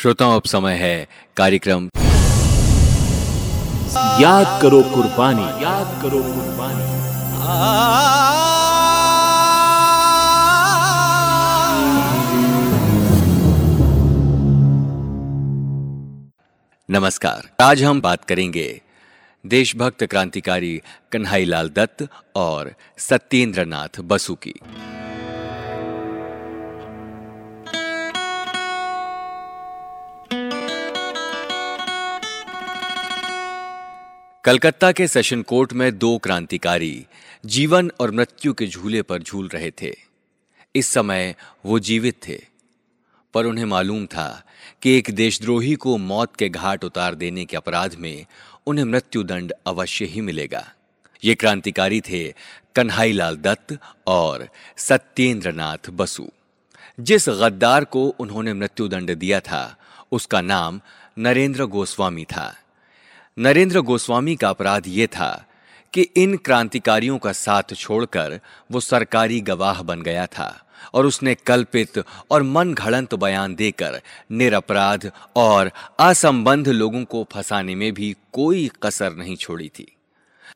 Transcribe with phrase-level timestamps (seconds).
[0.00, 1.88] श्रोताओं अब समय है कार्यक्रम।
[4.22, 6.86] याद करो कुर्बानी। याद करो कुर्बानी।
[16.90, 18.82] नमस्कार। आज हम बात करेंगे
[19.46, 20.82] देशभक्त क्रांतिकारी
[21.12, 24.54] कन्हैयालाल दत्त और सत्येंद्र नाथ बसु की।
[34.44, 37.06] कलकत्ता के सेशन कोर्ट में दो क्रांतिकारी,
[37.46, 39.94] जीवन और मृत्यु के झूले पर झूल रहे थे।
[40.74, 41.34] इस समय
[41.66, 42.38] वो जीवित थे,
[43.34, 44.42] पर उन्हें मालूम था
[44.82, 48.26] कि एक देशद्रोही को मौत के घाट उतार देने के अपराध में
[48.66, 50.72] उन्हें मृत्यु दंड अवश्य ही मिलेगा।
[51.24, 52.34] ये क्रांतिकारी थे
[52.74, 56.28] कन्हैयालाल दत्त और सत्येंद्र नाथ बसु।
[57.00, 59.76] जिस गद्दार को उन्होंने मृत्युदंड दिया था,
[60.12, 60.80] उसका नाम
[61.18, 62.56] नरेंद्र गोस्वामी था।
[63.40, 65.44] नरेंद्र गोस्वामी का अपराध यह था
[65.92, 72.04] कि इन क्रांतिकारियों का साथ छोड़कर वो सरकारी गवाह बन गया था और उसने कल्पित
[72.30, 79.12] और मन घड़ंत बयान देकर निरपराध और असंबंध लोगों को फंसाने में भी कोई कसर
[79.12, 79.96] नहीं छोड़ी थी।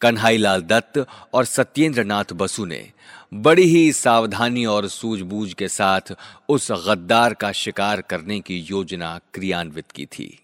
[0.01, 2.91] कन्हैयालाल दत्त और सत्येंद्र नाथ बसु ने
[3.35, 6.15] बड़ी ही सावधानी और सूझबूझ के साथ
[6.49, 10.39] उस गद्दार का शिकार करने की योजना क्रियान्वित की थी।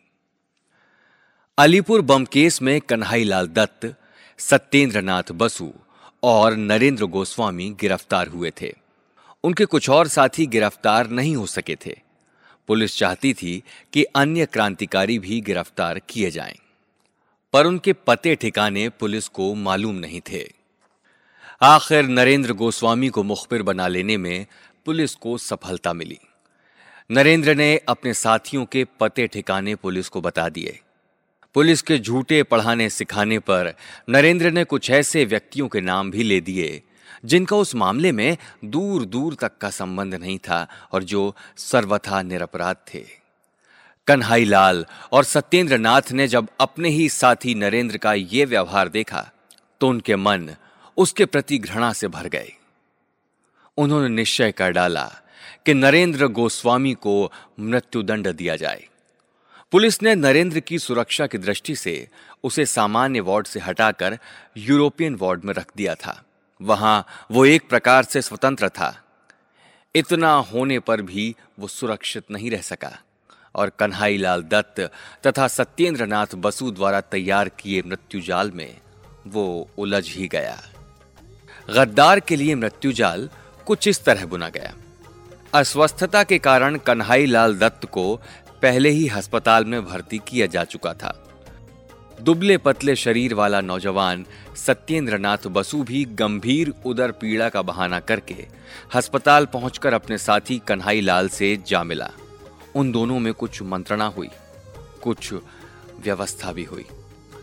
[1.59, 3.85] अलीपुर बम केस में कन्हई लाल दत्त
[4.39, 5.69] सत्येंद्र नाथ बसु
[6.23, 8.73] और नरेंद्र गोस्वामी गिरफ़्तार हुए थे।
[9.45, 11.97] उनके कुछ और साथी गिरफ़्तार नहीं हो सके थे।
[12.69, 13.53] पुलिस चाहती थी
[13.93, 16.59] कि अन्य क्रांतिकारी भी गिरफ़्तार किए जाएँ,
[17.55, 20.45] पर उनके पते ठिकाने पुलिस को मालूम नहीं थे।
[21.63, 24.47] आखिर नरेंद्र गोस्वामी को मुखबिर बना लेने में
[24.87, 26.21] पुलिस को सफलता मिली।
[27.11, 30.81] नरेंद्र ने अपने साथियों के पते ठिकाने पुलिस को बता दिए।
[31.55, 33.73] पुलिस के झूठे पढ़ाने सिखाने पर
[34.09, 36.83] नरेंद्र ने कुछ ऐसे व्यक्तियों के नाम भी ले दिए,
[37.25, 42.77] जिनका उस मामले में दूर दूर तक का संबंध नहीं था और जो सर्वथा निरपराध
[42.95, 43.05] थे।
[44.07, 49.29] कन्हाई लाल और सत्येंद्र नाथ ने जब अपने ही साथी नरेंद्र का ये व्यवहार देखा
[49.81, 50.49] तो उनके मन
[50.97, 52.53] उसके प्रति घृणा से भर गए।
[53.79, 55.05] उन्होंने निश्चय कर डाला
[55.67, 58.87] कि नरेंद्र गोस्वामी को मृत्युदंड दिया जाए।
[59.73, 62.09] पुलिस ने नरेंद्र की सुरक्षा की दृष्टि से
[62.45, 64.19] उसे सामान्य वार्ड से हटाकर
[64.57, 66.25] यूरोपियन वार्ड में रख दिया था।
[66.63, 69.03] वहाँ वो एक प्रकार से स्वतंत्र था।
[69.95, 72.99] इतना होने पर भी वो सुरक्षित नहीं रह सका
[73.55, 74.81] और कन्हाईलाल दत्त
[75.27, 78.77] तथा सत्येंद्र नाथ बसु द्वारा तैयार किए मृत्युजाल में
[79.27, 80.59] वो उलझ ही गया।
[81.71, 83.31] गद्दार के लिए मृत्युजाल
[83.67, 84.75] कुछ इस तरह बुना गया।
[85.55, 88.21] अस्वस्थता के कारण कन्हाईलाल दत्त को
[88.63, 91.27] पहले ही अस्पताल में भर्ती किया जा चुका था।
[92.23, 94.27] दुबले पतले शरीर वाला नौजवान
[94.57, 98.47] सत्येंद्र नाथ बसु भी गंभीर उदर पीड़ा का बहाना करके
[98.95, 102.11] अस्पताल पहुंचकर अपने साथी कन्हाई लाल से जा मिला।
[102.75, 104.29] उन दोनों में कुछ मंत्रणा हुई,
[105.03, 105.33] कुछ
[106.05, 106.85] व्यवस्था भी हुई।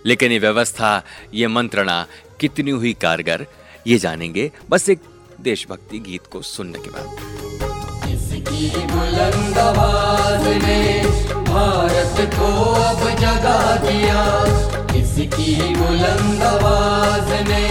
[0.05, 2.05] लेकिन ये व्यवस्था, ये मंत्रणा
[2.39, 3.45] कितनी हुई कारगर,
[3.87, 4.99] ये जानेंगे बस एक
[5.41, 7.37] देशभक्ति गीत को सुनने के बाद।
[11.57, 12.47] भारत को
[12.79, 14.23] अब जगा दिया।
[14.97, 17.65] इसकी बुलंद आवाज़ ने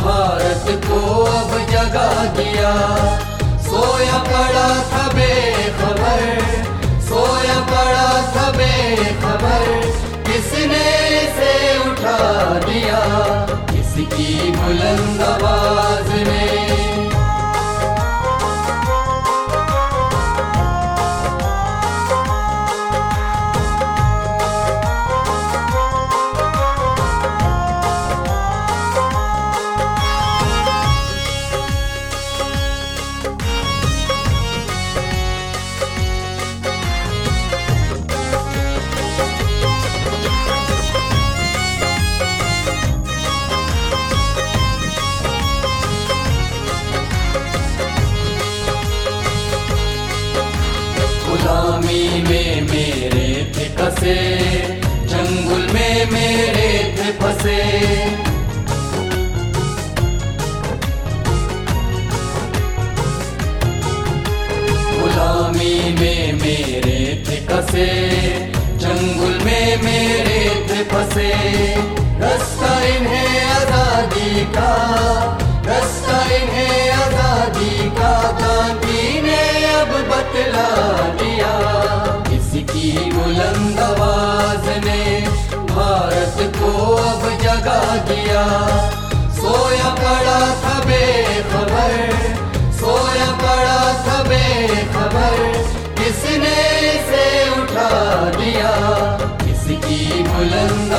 [0.00, 0.98] भारत को
[1.32, 2.72] अब जगा दिया।
[3.66, 6.24] सोया पड़ा था बेखबर,
[7.08, 9.70] सोया पड़ा था बेखबर,
[10.28, 10.84] किसने
[11.38, 11.52] से
[11.90, 12.18] उठा
[12.66, 13.02] दिया?
[13.80, 16.91] इसकी बुलंद आवाज़ ने
[54.02, 54.14] कसे
[55.06, 57.58] जंगल में मेरे थे फंसे।
[64.98, 67.86] गुलामी में मेरे थे कसे,
[68.82, 71.30] जंगल में मेरे थे फंसे।
[72.22, 74.72] रास्ता इन्हें आज़ादी का,
[75.68, 79.42] रास्ता इन्हें आज़ादी का गांधी ने
[79.74, 80.68] अब बतला
[81.12, 81.31] दिया
[87.60, 88.42] दिया
[89.36, 91.04] सोया पड़ा सबे
[91.52, 91.92] खबर,
[92.80, 95.36] सोया पड़ा सबे खबर,
[95.98, 96.56] किसने
[97.10, 97.24] से
[97.60, 97.90] उठा
[98.38, 98.72] दिया?
[99.44, 100.92] किसकी बुलंद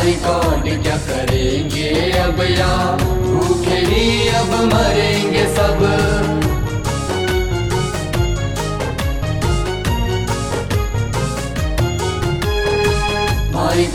[0.00, 1.88] गॉड क्या करेंगे
[2.18, 2.96] अब या?
[3.24, 5.80] भूखे ही अब मरेंगे सब।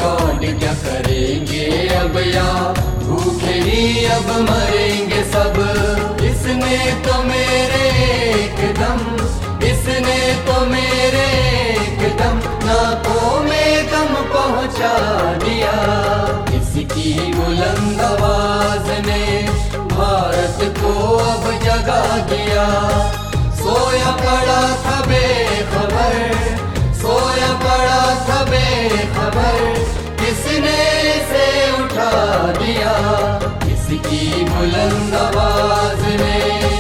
[0.02, 2.74] गॉड क्या करेंगे अब या?
[3.04, 5.58] भूखे ही अब मरेंगे सब।
[6.24, 7.86] इसने तो मेरे
[8.44, 9.00] एकदम
[9.68, 11.65] इसने तो मेरे
[12.66, 14.94] नाकों में दम पहुँचा
[15.44, 15.76] दिया।
[16.58, 19.26] इसकी बुलंद आवाज़ ने
[19.92, 20.94] भारत को
[21.26, 22.66] अब जगा दिया।
[23.60, 26.18] सोया पड़ा था बेखबर,
[27.02, 29.60] सोया पड़ा था बेखबर,
[30.22, 30.84] किसने
[31.32, 31.46] से
[31.84, 32.12] उठा
[32.60, 32.94] दिया?
[33.66, 36.75] किसकी बुलंद आवाज़ ने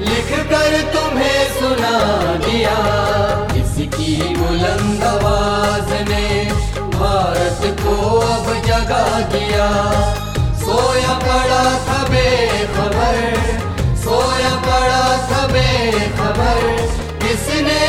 [0.00, 1.96] लिख कर तुम्हें सुना
[2.44, 2.76] दिया।
[3.56, 6.26] इसकी बुलंद आवाज़ ने
[6.96, 9.68] भारत को अब जगा दिया।
[10.60, 13.18] सोया पड़ा था बेखबर,
[14.04, 16.62] सोया पड़ा था बेखबर,
[17.22, 17.80] किसने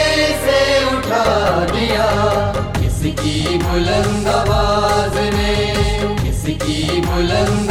[0.88, 1.26] उठा
[1.74, 2.08] दिया?
[2.80, 5.56] किसकी बुलंद आवाज़ ने
[6.24, 7.67] किसकी बुलंद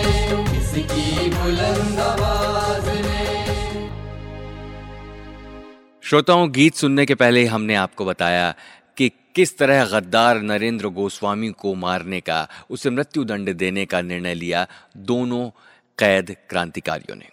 [6.04, 8.54] श्रोताओं, गीत सुनने के पहले हमने आपको बताया
[8.96, 14.34] कि किस तरह गद्दार नरेंद्र गोस्वामी को मारने का, उसे मृत्यु दंड देने का निर्णय
[14.34, 14.66] लिया
[14.96, 15.50] दोनों
[15.98, 17.28] कैद क्रांतिकारियों ने।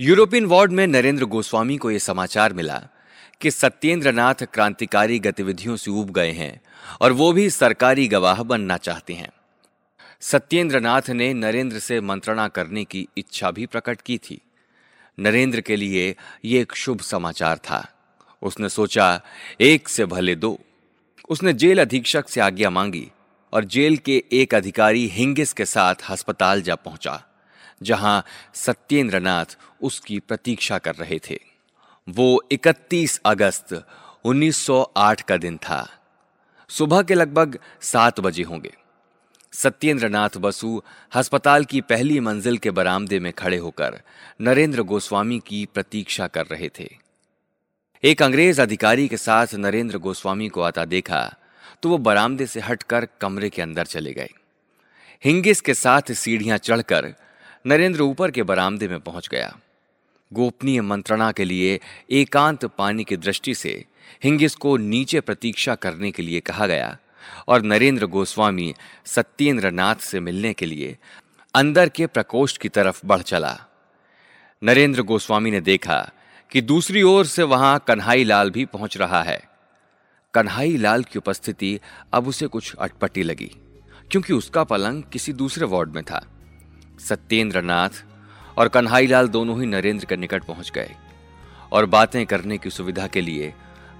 [0.00, 2.82] यूरोपियन वार्ड में नरेंद्र गोस्वामी को यह समाचार मिला
[3.40, 6.60] कि सत्येंद्र नाथ क्रांतिकारी गतिविधियों से उब गए हैं
[7.00, 9.32] और वो भी सरकारी गवाह बनना चाहते हैं।
[10.22, 14.40] सत्येंद्र नाथ ने नरेंद्र से मंत्रणा करने की इच्छा भी प्रकट की थी।
[15.18, 17.92] नरेंद्र के लिए यह एक शुभ समाचार था।
[18.42, 19.20] उसने सोचा,
[19.60, 20.58] एक से भले दो।
[21.28, 23.10] उसने जेल अधीक्षक से आज्ञा मांगी
[23.52, 27.24] और जेल के एक अधिकारी हिंगिस के साथ अस्पताल जा पहुँचा,
[27.82, 28.24] जहाँ
[28.54, 31.38] सत्येंद्र नाथ उसकी प्रतीक्षा कर रहे थे।
[32.08, 33.86] वो 31 अगस्त
[34.24, 35.90] 1908 का दिन था।
[36.68, 38.74] सुबह के लगभग सात बजे होंगे।
[39.52, 40.80] सत्येंद्र नाथ बसु
[41.12, 44.00] अस्पताल की पहली मंजिल के बरामदे में खड़े होकर
[44.40, 46.88] नरेंद्र गोस्वामी की प्रतीक्षा कर रहे थे।
[48.04, 51.34] एक अंग्रेज़ अधिकारी के साथ नरेंद्र गोस्वामी को आता देखा
[51.82, 54.30] तो वो बरामदे से हटकर कमरे के अंदर चले गए।
[55.24, 57.12] हिंगिस के साथ सीढ़ियाँ चढ़कर
[57.66, 59.56] नरेंद्र ऊपर के बरामदे में पहुँच गया।
[60.32, 61.78] गोपनीय मंत्रणा के लिए
[62.10, 63.84] एकांत पानी की दृष्टि से
[64.24, 66.96] हिंगिस को नीचे प्रतीक्षा करने के लिए कहा गया
[67.48, 68.74] और नरेंद्र गोस्वामी
[69.06, 70.96] सत्येंद्र नाथ से मिलने के लिए
[71.54, 73.58] अंदर के प्रकोष्ठ की तरफ़ बढ़ चला।
[74.62, 75.98] नरेंद्र गोस्वामी ने देखा
[76.50, 79.40] कि दूसरी ओर से वहाँ कन्हाई लाल भी पहुँच रहा है।
[80.34, 81.78] कन्हाई लाल की उपस्थिति
[82.12, 83.50] अब उसे कुछ अटपटी लगी,
[84.10, 86.24] क्योंकि उसका पलंग किसी दूसरे वार्ड में था।
[87.00, 88.04] सत्येंद्र नाथ
[88.58, 90.94] और कन्हाई लाल दोनों ही नरेंद्र के निकट पहुँच गए
[91.72, 93.52] और बातें करने की सुविधा के लिए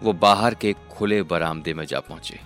[0.03, 2.39] वो बाहर के खुले बरामदे में जा पहुँचे।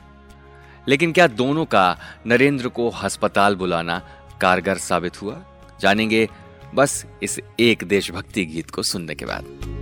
[0.88, 4.02] लेकिन क्या दोनों का नरेंद्र को अस्पताल बुलाना
[4.40, 5.42] कारगर साबित हुआ?
[5.80, 6.28] जानेंगे
[6.74, 9.75] बस इस एक देशभक्ति गीत को सुनने के बाद।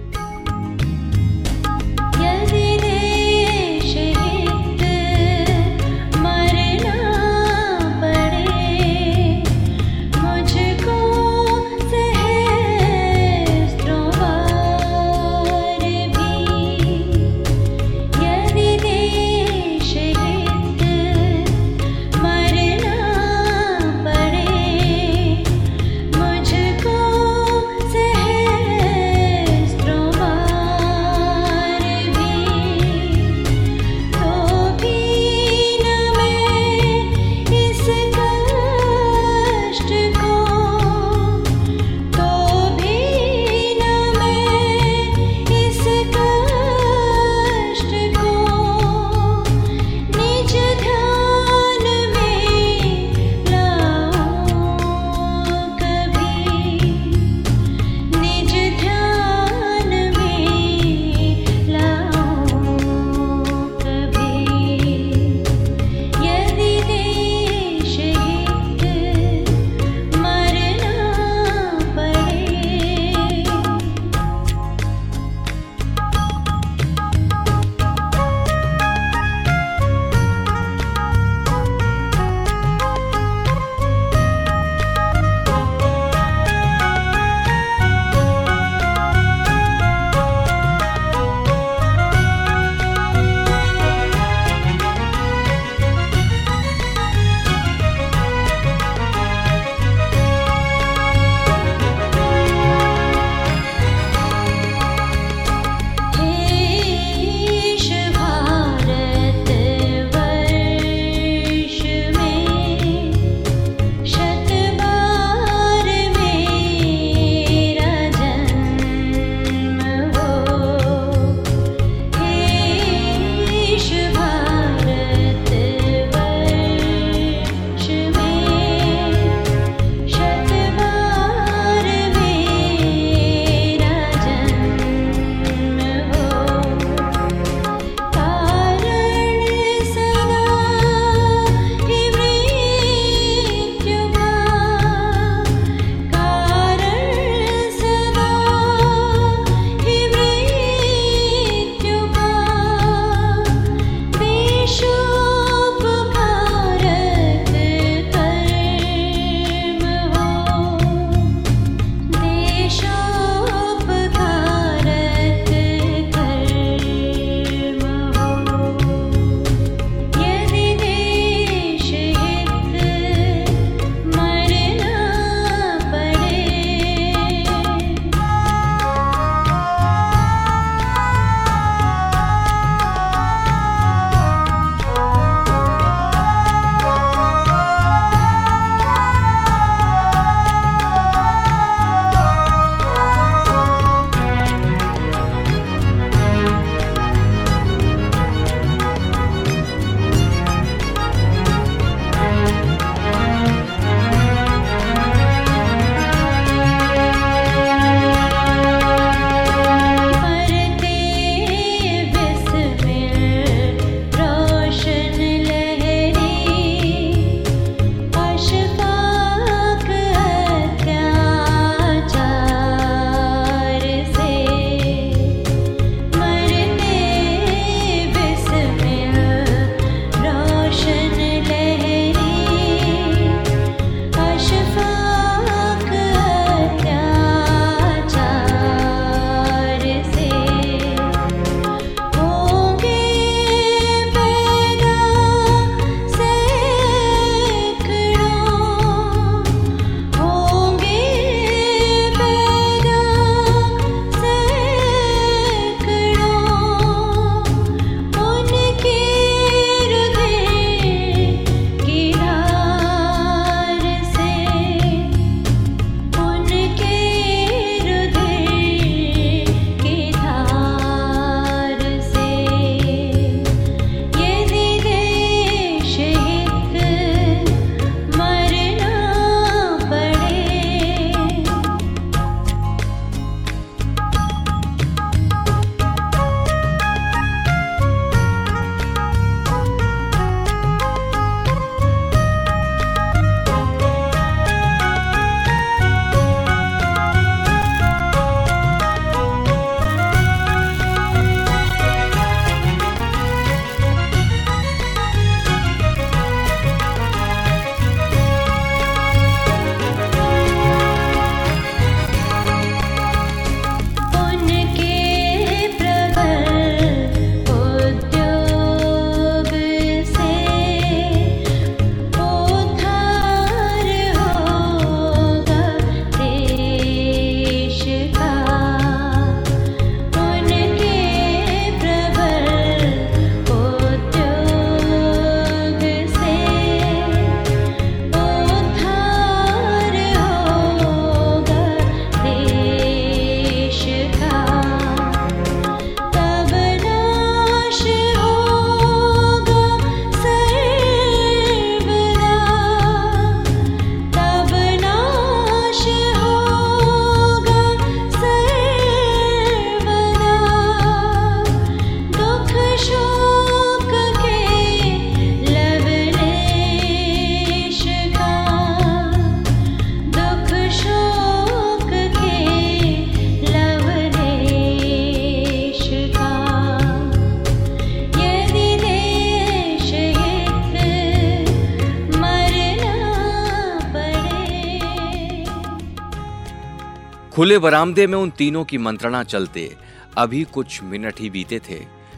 [387.44, 389.76] खुले बरामदे में उन तीनों की मंत्रणा चलते
[390.18, 391.76] अभी कुछ मिनट ही बीते थे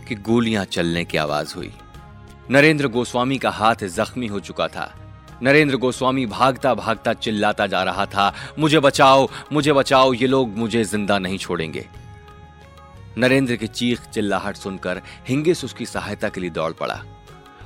[0.08, 1.70] कि गोलियाँ चलने की आवाज़ हुई।
[2.50, 4.84] नरेंद्र गोस्वामी का हाथ जख्मी हो चुका था।
[5.42, 10.84] नरेंद्र गोस्वामी भागता भागता चिल्लाता जा रहा था, मुझे बचाओ मुझे बचाओ, ये लोग मुझे
[10.84, 11.84] ज़िंदा नहीं छोड़ेंगे।
[13.18, 17.00] नरेंद्र की चीख चिल्लाहट सुनकर हिंगिस उसकी सहायता के लिए दौड़ पड़ा।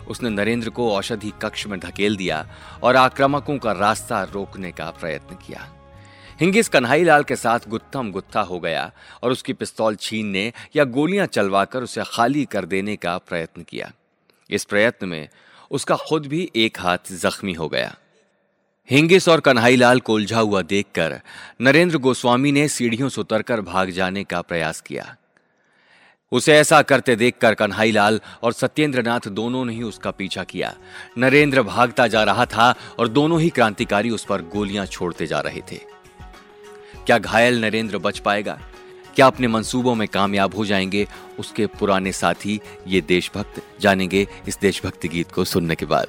[0.08, 2.44] उसने नरेंद्र को औषधि कक्ष में धकेल दिया
[2.82, 5.68] और आक्रामकों का रास्ता रोकने का प्रयत्न किया।
[6.40, 11.26] हिंगिस कन्हाई लाल के साथ गुत्थम गुत्था हो गया और उसकी पिस्तौल छीनने या गोलियाँ
[11.26, 13.90] चलवाकर उसे खाली कर देने का प्रयत्न किया।
[14.50, 15.28] इस प्रयत्न में
[15.70, 17.94] उसका खुद भी एक हाथ जख्मी हो गया।
[18.90, 21.20] हिंगिस और कन्हाईलाल को उलझा हुआ देखकर
[21.60, 25.16] नरेंद्र गोस्वामी ने सीढ़ियों से उतरकर भाग जाने का प्रयास किया।
[26.32, 30.74] उसे ऐसा करते देखकर कन्हाईलाल और सत्येंद्रनाथ दोनों ने ही उसका पीछा किया।
[31.18, 35.62] नरेंद्र भागता जा रहा था और दोनों ही क्रांतिकारी उस पर गोलियाँ छोड़ते जा रहे
[35.72, 35.99] थे।
[37.06, 38.60] क्या घायल नरेंद्र बच पाएगा?
[39.16, 41.08] क्या अपने मंसूबों में कामयाब हो जाएँगे?
[41.38, 46.08] उसके पुराने साथी ये देशभक्त जानेंगे इस देशभक्ति गीत को सुनने के बाद।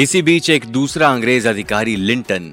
[0.00, 2.44] इसी बीच एक दूसरा अंग्रेज़ अधिकारी लिंटन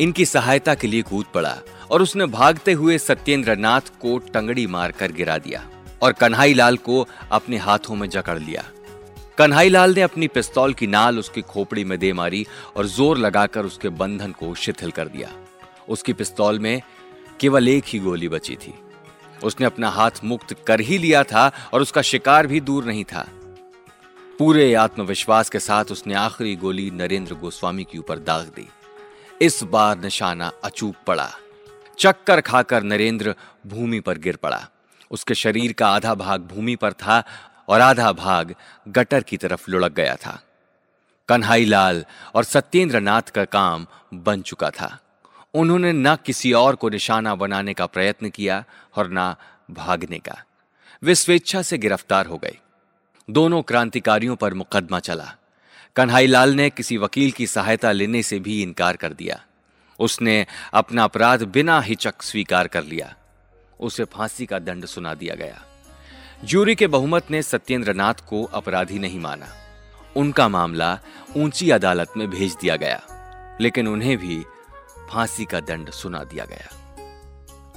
[0.00, 1.54] इनकी सहायता के लिए कूद पड़ा
[1.90, 5.62] और उसने भागते हुए सत्येंद्र नाथ को टंगड़ी मारकर गिरा दिया
[6.02, 8.64] और कन्हाई लाल को अपने हाथों में जकड़ लिया।
[9.38, 13.66] कन्हाई लाल ने अपनी पिस्तौल की नाल उसकी खोपड़ी में दे मारी और ज़ोर लगाकर
[13.66, 15.30] उसके बंधन को शिथिल कर दिया।
[15.88, 16.80] उसकी पिस्तौल में
[17.40, 18.74] केवल एक ही गोली बची थी।
[19.44, 23.28] उसने अपना हाथ मुक्त कर ही लिया था और उसका शिकार भी दूर नहीं था।
[24.42, 28.68] पूरे आत्मविश्वास के साथ उसने आखिरी गोली नरेंद्र गोस्वामी के ऊपर दाग दी।
[29.42, 31.30] इस बार निशाना अचूक पड़ा।
[31.98, 33.34] चक्कर खाकर नरेंद्र
[33.66, 34.68] भूमि पर गिर पड़ा।
[35.10, 37.24] उसके शरीर का आधा भाग भूमि पर था
[37.68, 38.54] और आधा भाग
[38.88, 40.42] गटर की तरफ़ लुढ़क गया था।
[41.28, 44.98] कन्हाई लाल और सत्येंद्र नाथ का काम बन चुका था।
[45.54, 48.64] उन्होंने न किसी और को निशाना बनाने का प्रयत्न किया
[48.96, 49.34] और न
[49.70, 50.44] भागने का।
[51.02, 52.58] वे स्वेच्छा से गिरफ़्तार हो गए।
[53.32, 55.34] दोनों क्रांतिकारियों पर मुकदमा चला।
[55.96, 59.40] कन्हाई लाल ने किसी वकील की सहायता लेने से भी इनकार कर दिया।
[60.00, 63.14] उसने अपना अपराध बिना हिचक स्वीकार कर लिया।
[63.80, 65.62] उसे फांसी का दंड सुना दिया गया।
[66.44, 69.48] जूरी के बहुमत ने सत्येंद्र नाथ को अपराधी नहीं माना।
[70.16, 70.98] उनका मामला
[71.36, 73.00] ऊँची अदालत में भेज दिया गया,
[73.60, 74.42] लेकिन उन्हें भी
[75.10, 76.68] फांसी का दंड सुना दिया गया।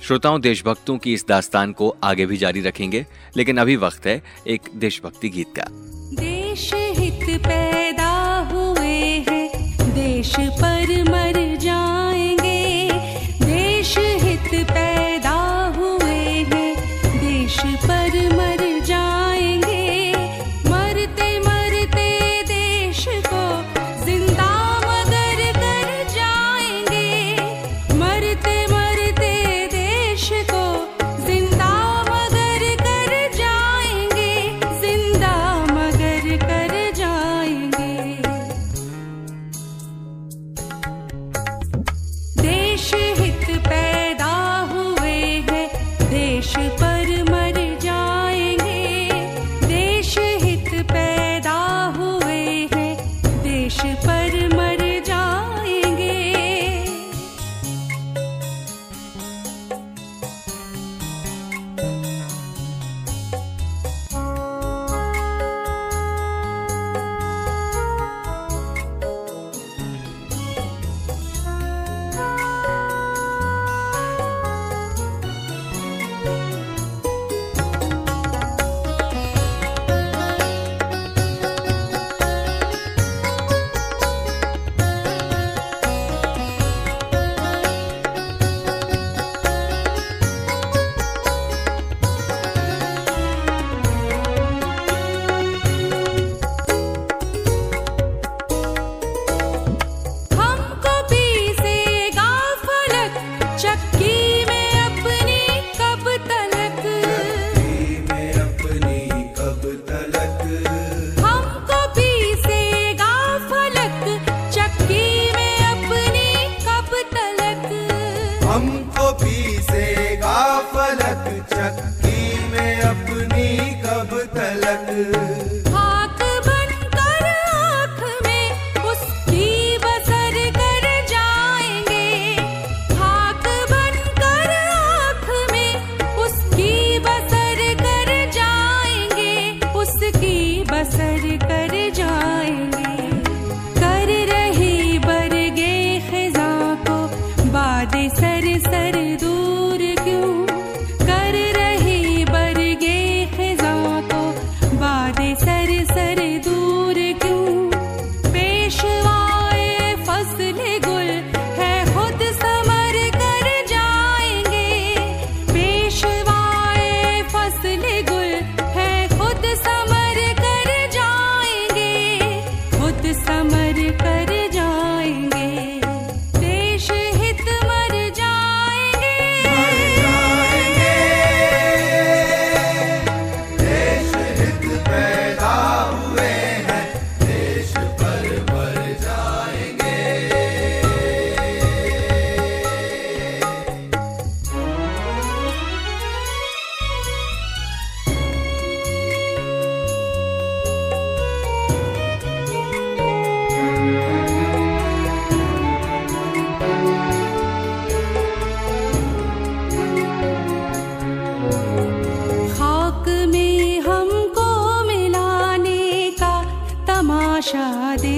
[0.04, 3.06] श्रोताओं, देशभक्तों की इस दास्तान को आगे भी जारी रखेंगे,
[3.38, 5.68] लेकिन अभी वक्त है एक देशभक्ति गीत का।
[6.16, 9.50] देश हित पैदा हुए हैं,
[9.94, 11.75] देश पर मर जाएँगे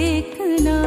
[0.07, 0.77] देखना।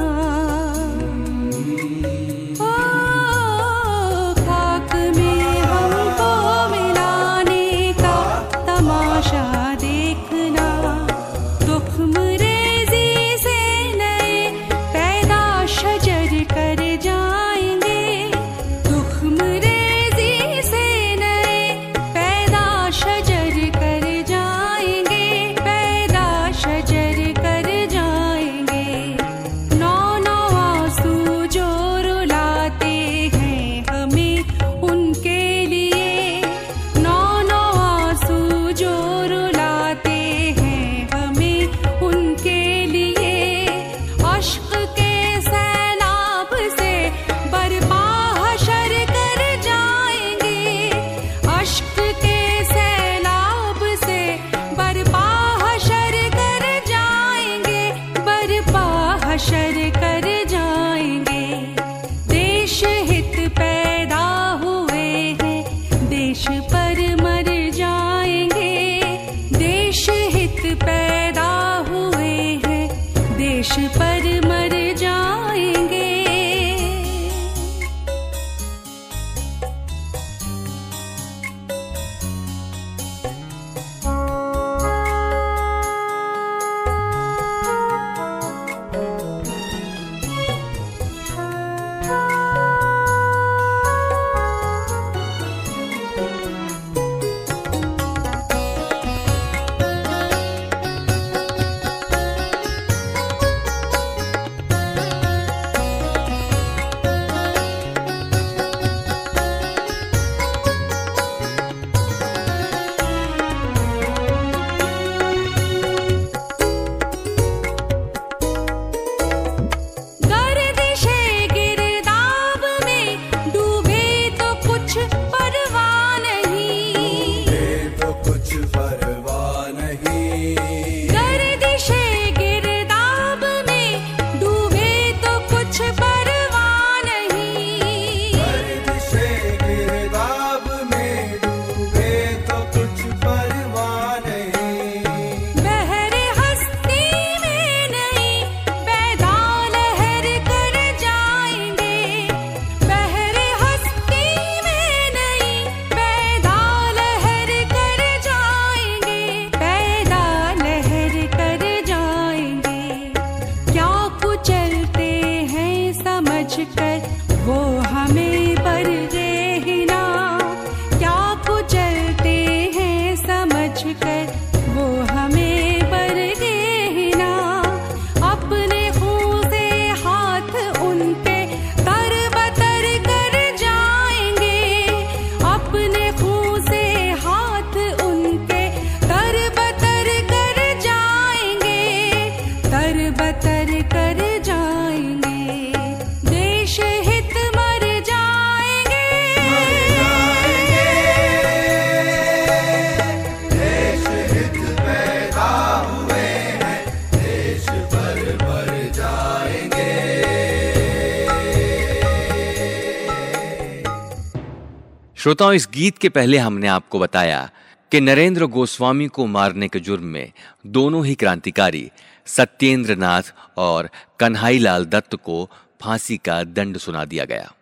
[215.21, 217.51] श्रोताओं, इस गीत के पहले हमने आपको बताया
[217.93, 220.33] कि नरेंद्र गोस्वामी को मारने के जुर्म में
[220.67, 221.91] दोनों ही क्रांतिकारी
[222.27, 225.49] सत्येंद्र नाथ और कन्हाईलाल दत्त को
[225.81, 227.53] फांसी का दंड सुना दिया गया।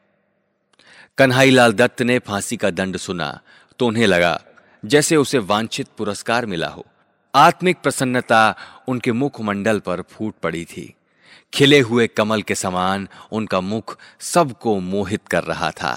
[1.18, 3.40] कन्हाईलाल दत्त ने फांसी का दंड सुना
[3.78, 4.40] तो उन्हें लगा
[4.84, 6.84] जैसे उसे वांछित पुरस्कार मिला हो।
[7.34, 8.54] आत्मिक प्रसन्नता
[8.88, 10.94] उनके मुखमंडल पर फूट पड़ी थी।
[11.52, 15.96] खिले हुए कमल के समान उनका मुख सबको मोहित कर रहा था।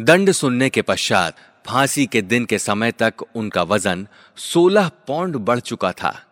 [0.00, 1.36] दंड सुनने के पश्चात,
[1.66, 6.24] फांसी के दिन के समय तक उनका वज़न 16 पौंड बढ़ चुका था।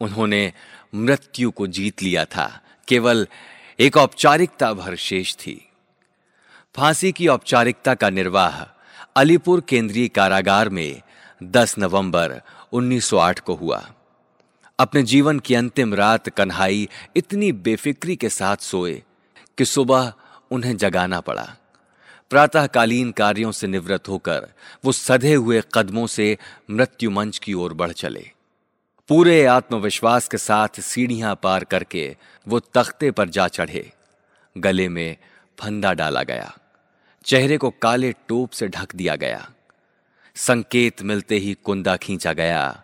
[0.00, 0.52] उन्होंने
[0.94, 3.28] मृत्यु को जीत लिया था। केवल
[3.80, 5.68] एक औपचारिकता भर शेष थी।
[6.74, 8.62] फांसी की औपचारिकता का निर्वाह
[9.16, 11.02] अलीपुर केंद्रीय कारागार में
[11.42, 12.40] 10 नवंबर
[12.72, 13.90] 1908 को हुआ।
[14.78, 19.02] अपने जीवन की अंतिम रात कन्हाई इतनी बेफिक्री के साथ सोए
[19.58, 20.12] कि सुबह
[20.50, 21.56] उन्हें जगाना पड़ा।
[22.34, 24.48] प्रातःकालीन कार्यों से निवृत्त होकर
[24.84, 26.38] वो सधे हुए कदमों से
[26.70, 28.30] मृत्यु मंच की ओर बढ़ चले।
[29.08, 32.16] पूरे आत्मविश्वास के साथ सीढ़ियाँ पार करके
[32.48, 33.92] वो तख्ते पर जा चढ़े।
[34.58, 35.16] गले में
[35.58, 36.56] फंदा डाला गया।
[37.24, 39.50] चेहरे को काले टोप से ढक दिया गया।
[40.34, 42.82] संकेत मिलते ही कुंदा खींचा गया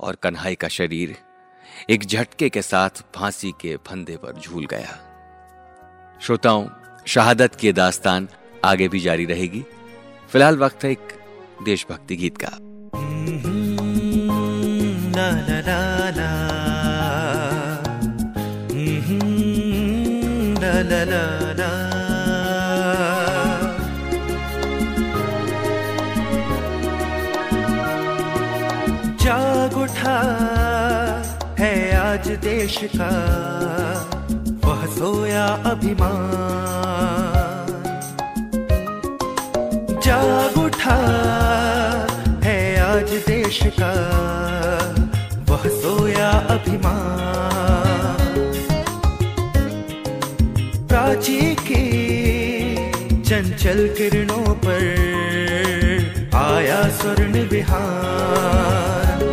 [0.00, 1.16] और कन्हाई का शरीर
[1.90, 4.98] एक झटके के साथ फांसी के फंदे पर झूल गया।
[6.22, 6.68] श्रोताओं,
[7.06, 8.28] शहादत की दास्तान
[8.64, 9.62] आगे भी जारी रहेगी।
[10.32, 11.12] फ़िलहाल वक्त है एक
[11.64, 12.52] देशभक्ति गीत का।
[29.24, 30.18] जाग उठा
[31.58, 33.12] है आज देश का,
[34.64, 37.13] वह सोया अभिमान।
[40.84, 42.06] उठा
[42.44, 43.92] है आज देश का।
[45.48, 48.24] वह सोया अभिमान।
[50.88, 51.86] प्राची की
[53.22, 54.82] चंचल किरणों पर
[56.34, 59.24] आया स्वर्ण विहार।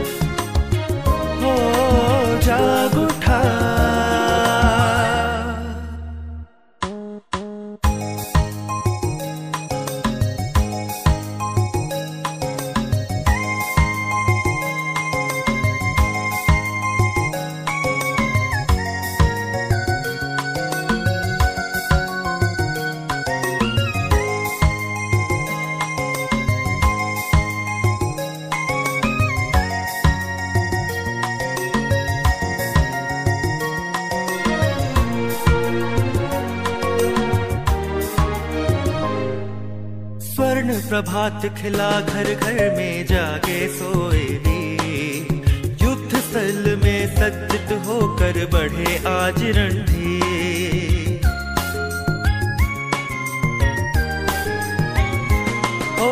[41.62, 45.28] खिला घर घर में जागे सोए वीर
[45.82, 51.20] युद्ध स्थल में सज्जित होकर बढ़े आज रणधीर।
[56.00, 56.10] ओ,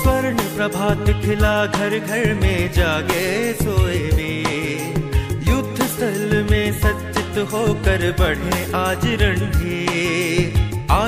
[0.00, 8.64] स्वर्ण प्रभात खिला घर घर में जागे सोए वीर युद्ध स्थल में सज्जित होकर बढ़े
[8.74, 10.59] आज रणधीर।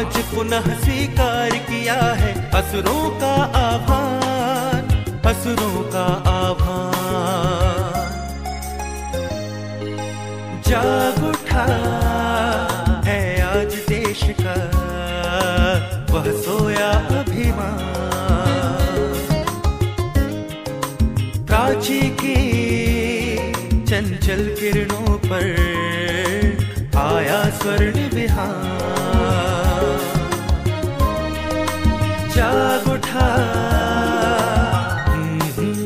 [0.02, 4.88] आज पुनः स्वीकार किया है। असुरों का आह्वान,
[5.26, 8.08] असुरों का आह्वान।
[10.68, 11.66] जाग उठा
[13.06, 14.56] है आज देश का,
[16.10, 16.90] वह सोया
[17.20, 17.92] अभिमान।
[21.46, 22.38] प्राची की
[23.84, 25.46] चंचल किरणों पर
[26.96, 29.21] आया स्वर्ण विहार।
[32.92, 33.26] उठा।
[35.08, 35.80] हम्म,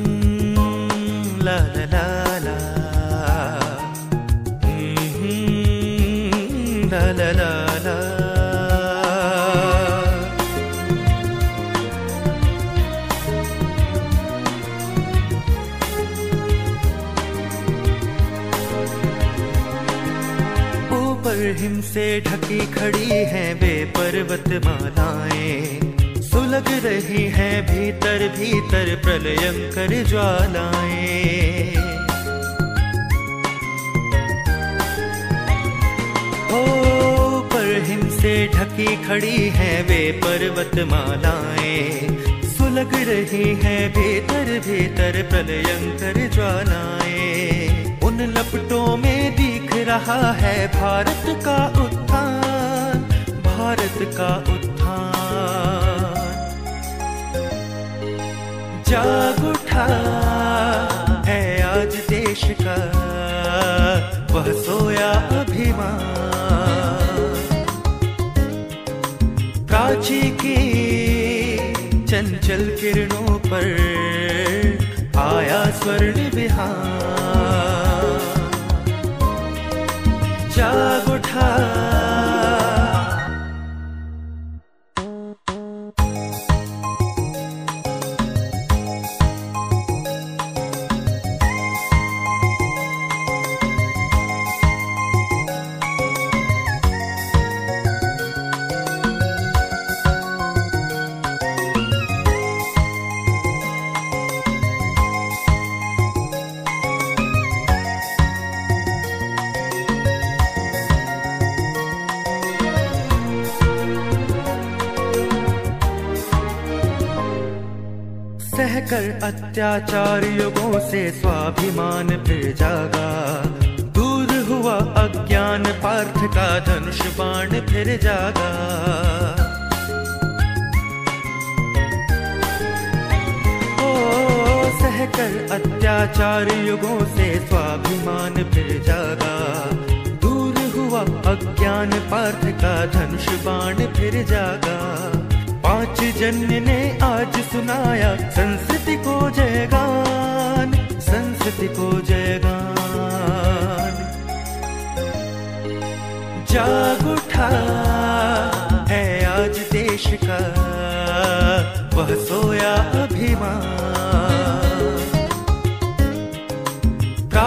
[1.45, 1.59] ला
[1.93, 2.07] ला
[4.65, 5.67] हम्म,
[21.59, 25.86] हिम से ढकी खड़ी हैं बेपर्वत मालाएँ
[26.57, 31.75] सुलग रही हैं भीतर भीतर प्रलयंकर ज्वालाएँ।
[36.51, 36.61] ओ
[37.53, 42.09] पर हिम से ढकी खड़ी हैं बेपर्वत मालाएँ
[42.49, 51.59] सुलग रही हैं भीतर भीतर प्रलयंकर ज्वालाएँ। उन लपटों में दिख रहा है भारत का
[51.85, 53.05] उत्थान,
[53.45, 54.66] भारत का उत्थान
[58.97, 59.87] जाग उठा।
[61.27, 62.77] है आज देश का,
[64.31, 66.07] वह सोया अभिमान।
[69.67, 70.57] प्राची की
[72.05, 73.67] चंचल किरणों पर
[75.19, 77.16] आया स्वर्ण विहार।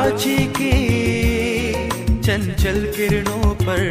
[0.10, 0.72] प्राची की
[2.24, 3.82] चंचल किरणों पर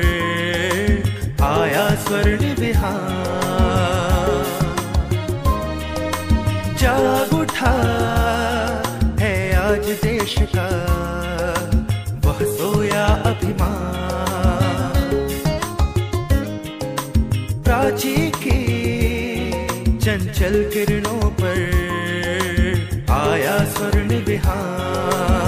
[1.43, 4.33] आया स्वर्ण विहार।
[6.81, 7.75] जाग उठा
[9.21, 10.67] है आज देश का,
[12.25, 14.99] वह सोया अभिमान।
[17.63, 18.61] प्राची की
[19.99, 21.59] चंचल किरणों पर
[23.11, 25.48] आया स्वर्ण विहार।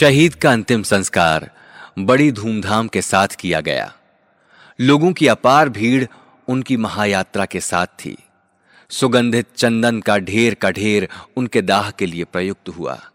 [0.00, 1.50] शहीद का अंतिम संस्कार
[1.98, 3.94] बड़ी धूमधाम के साथ किया गया।
[4.80, 6.06] लोगों की अपार भीड़
[6.48, 8.16] उनकी महायात्रा के साथ थी।
[8.88, 13.10] सुगंधित चंदन का ढेर का ढेर उनके दाह के लिए प्रयुक्त हुआ।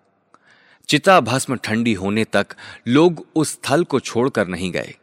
[0.88, 2.47] चिता भस्म ठंडी होने तक
[2.88, 4.95] लोग उस स्थल को छोड़कर नहीं गए।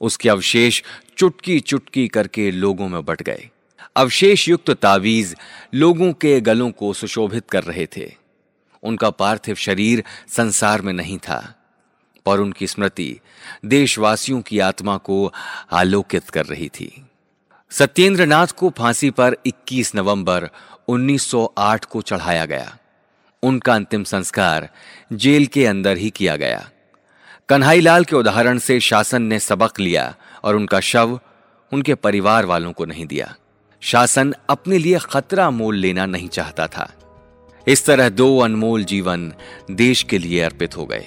[0.00, 0.82] उसके अवशेष
[1.16, 3.50] चुटकी चुटकी करके लोगों में बट गए।
[3.96, 5.36] अवशेष युक्त तावीज
[5.74, 8.23] लोगों के गलों को सुशोभित कर रहे थे।
[8.84, 11.54] उनका पार्थिव शरीर संसार में नहीं था,
[12.26, 13.20] पर उनकी स्मृति
[13.64, 15.32] देशवासियों की आत्मा को
[15.72, 17.06] आलोकित कर रही थी।
[17.70, 20.48] सत्येंद्र नाथ को फांसी पर 21 नवंबर
[20.88, 22.76] 1908 को चढ़ाया गया।
[23.42, 24.68] उनका अंतिम संस्कार
[25.12, 26.70] जेल के अंदर ही किया गया।
[27.48, 30.14] कन्हाईलाल के उदाहरण से शासन ने सबक लिया
[30.44, 31.20] और उनका शव
[31.72, 33.34] उनके परिवार वालों को नहीं दिया।
[33.80, 36.92] शासन अपने लिए खतरा मोल लेना नहीं चाहता था।
[37.68, 39.32] इस तरह दो अनमोल जीवन
[39.70, 41.06] देश के लिए अर्पित हो गए।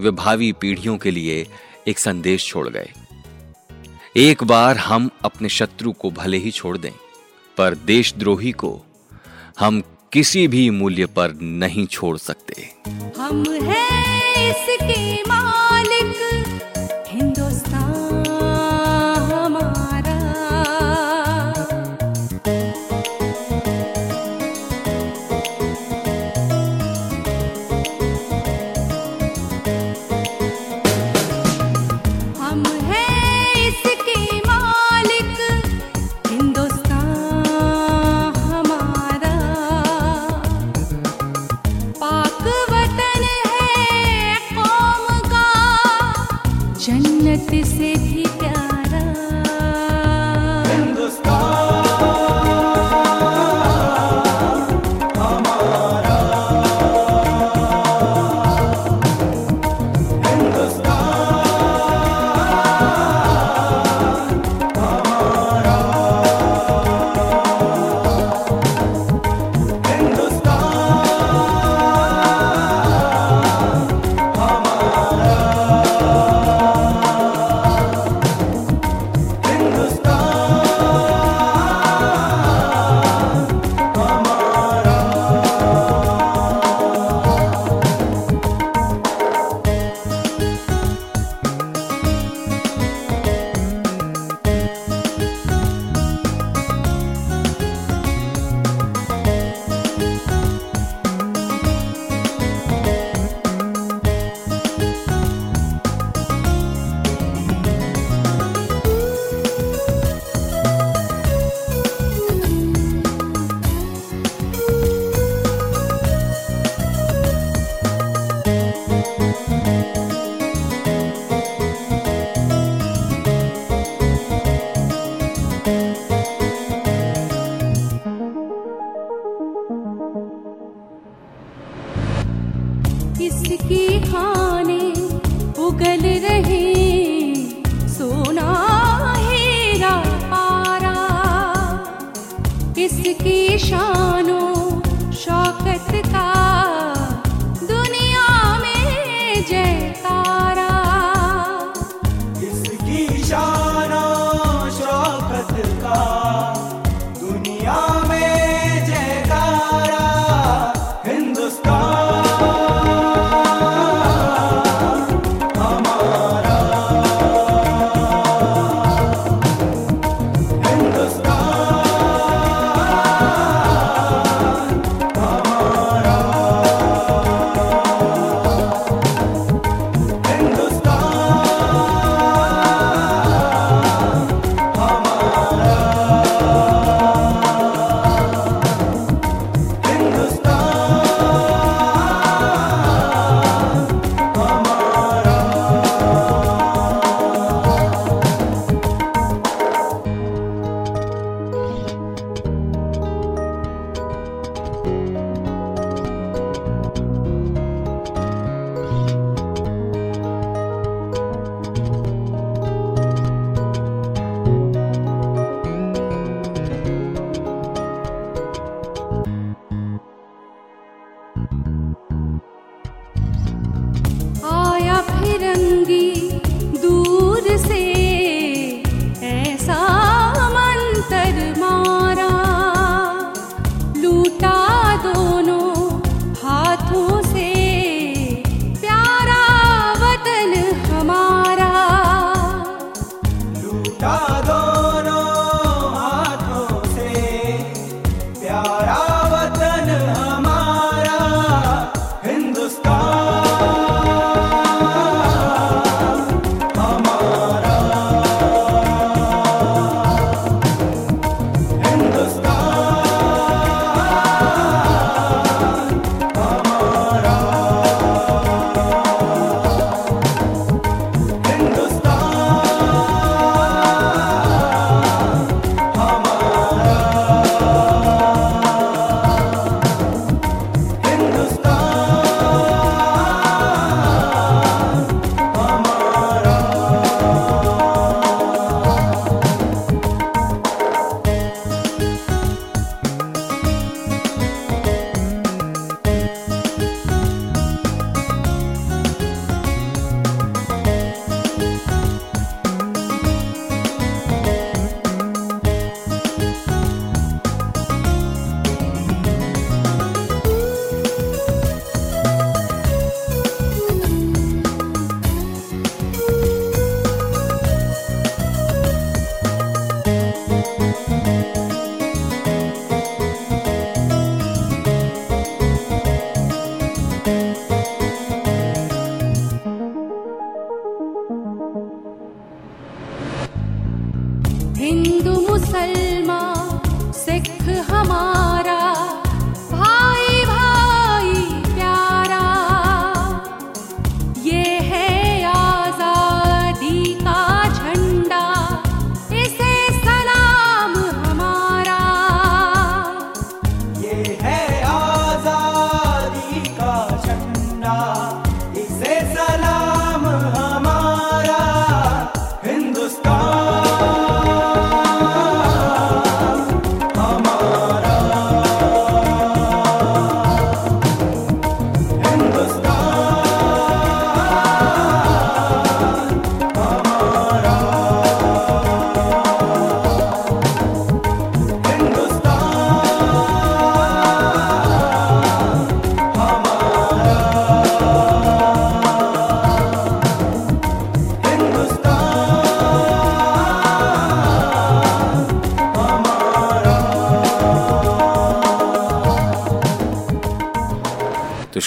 [0.00, 1.46] वे भावी पीढ़ियों के लिए
[1.88, 2.90] एक संदेश छोड़ गए।
[4.16, 6.92] एक बार हम अपने शत्रु को भले ही छोड़ दें,
[7.56, 8.80] पर देशद्रोही को
[9.58, 12.68] हम किसी भी मूल्य पर नहीं छोड़ सकते।
[13.18, 13.89] हम हैं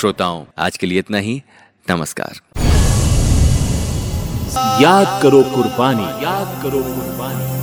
[0.03, 1.43] श्रोताओं आज के लिए इतना ही।
[1.89, 2.33] नमस्कार।
[4.83, 7.62] याद करो कुर्बानी। याद करो कुर्बानी।